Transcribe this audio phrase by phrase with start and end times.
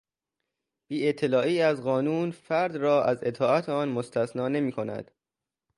[0.87, 5.11] بیاطلاعی از قانون فرد را از اطاعت آن مستثنی نمیکند.